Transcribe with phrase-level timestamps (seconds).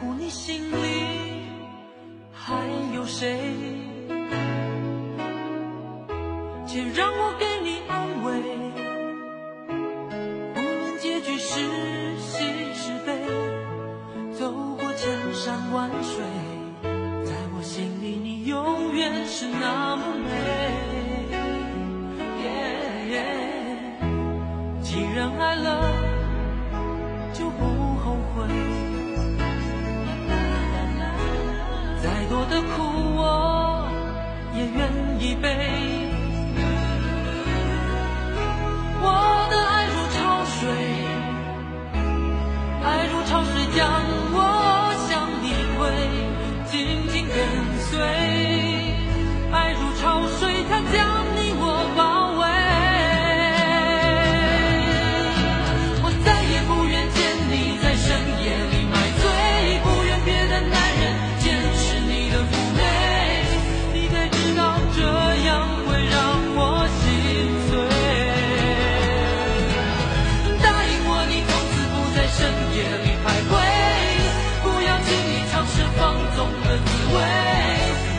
[0.00, 1.44] 在乎你心里
[2.32, 2.54] 还
[2.94, 3.38] 有谁？
[6.66, 7.12] 请让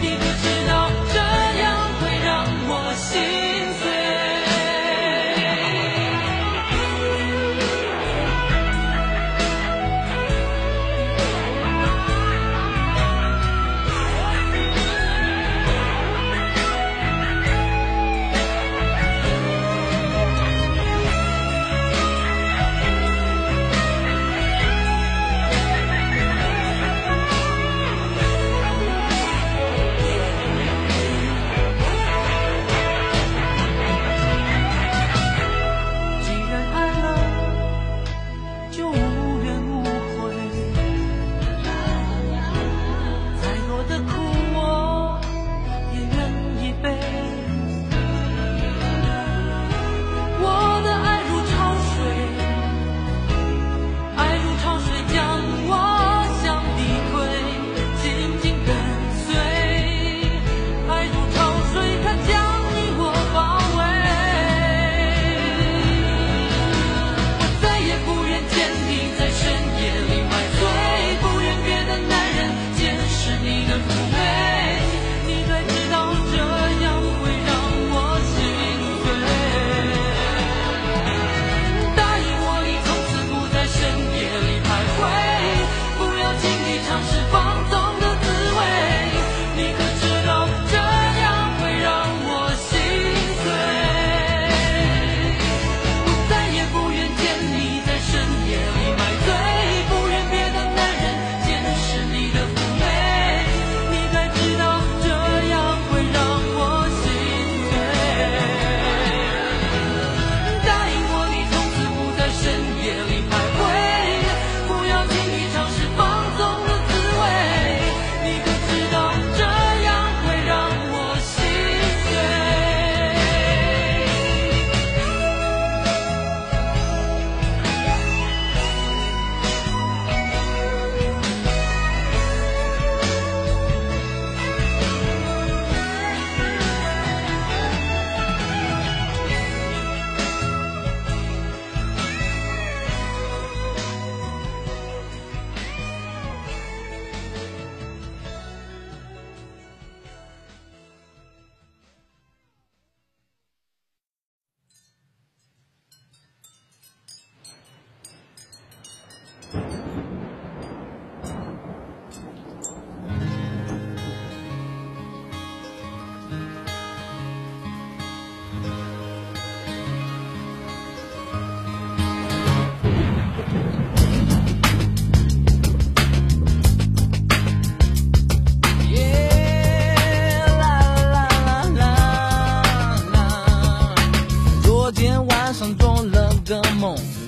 [0.00, 0.57] Happy Christmas.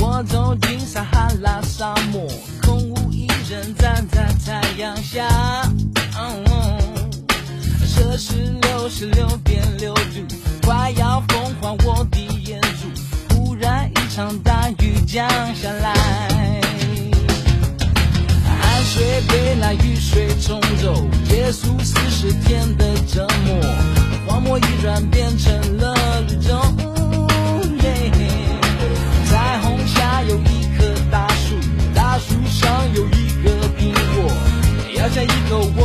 [0.00, 2.26] 我走进撒哈拉沙漠
[2.62, 5.28] 空无一人站在太阳下。
[7.86, 10.02] 摄氏六十六点六度
[10.62, 16.60] 快要焚化我的眼珠忽然一场大雨降下来。
[18.44, 23.60] 汗水被那雨水冲走结束四十天的折磨
[24.26, 25.52] 荒漠已然变成
[35.54, 35.83] the world.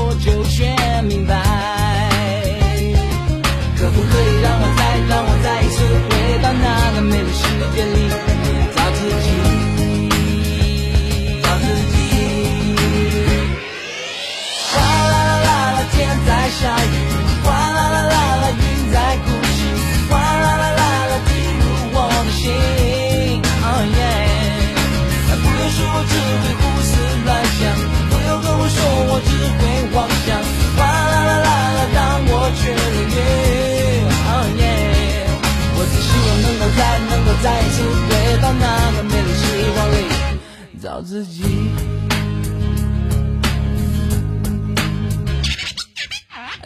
[41.01, 41.44] 自己。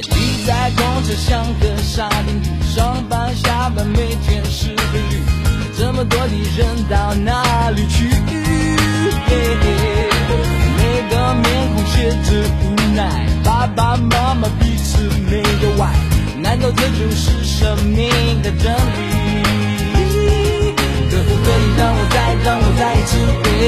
[0.01, 2.43] 挤在公车像个沙丁鱼
[2.75, 5.21] 上班下班每天是规律
[5.77, 8.09] 这么多的人到哪里去？
[10.77, 12.27] 每个面孔写着
[12.63, 12.63] 无
[12.95, 14.99] 奈爸爸妈妈彼此
[15.29, 15.83] 没有爱
[16.39, 18.09] 难道这就是生命
[18.41, 18.73] 的真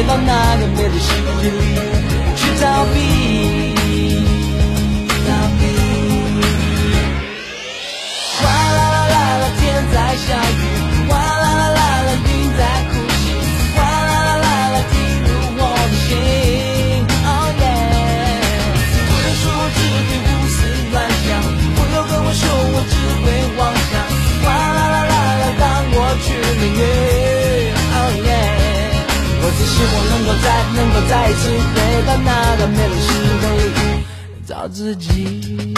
[0.07, 1.09] 到那个美丽世
[1.41, 1.57] 界里
[2.35, 3.14] 去逃避
[30.43, 33.07] 再能够再一次回到那个美丽时
[33.41, 34.05] 光里
[34.45, 35.73] 找自己。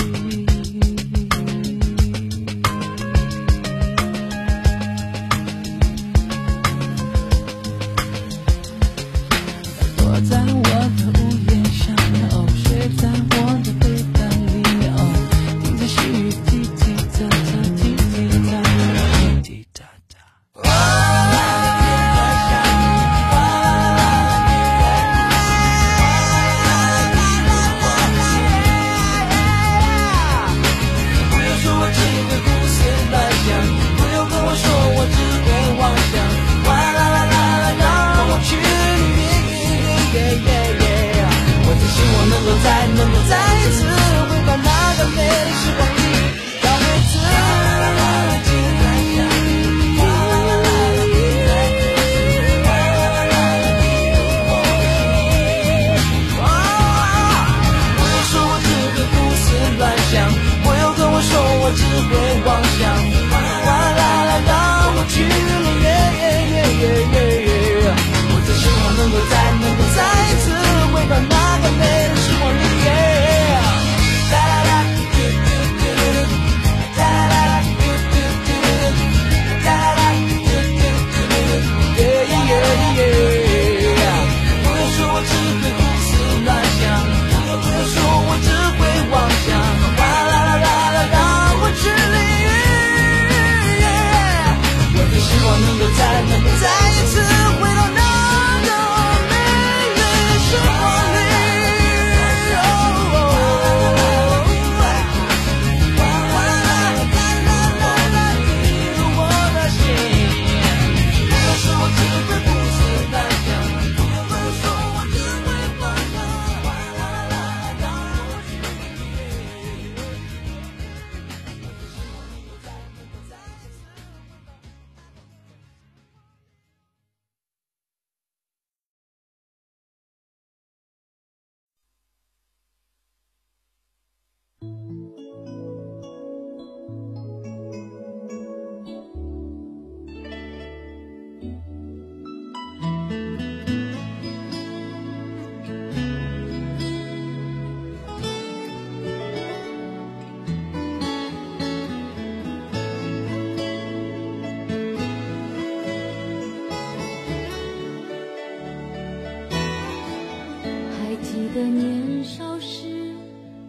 [161.48, 163.16] 我的年少时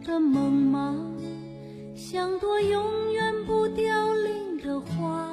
[0.04, 0.97] 的梦吗？
[1.94, 5.32] 像朵永远不凋零的花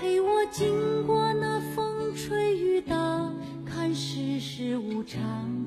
[0.00, 3.32] 陪我经过那风吹雨打
[3.64, 5.64] 看世事无常。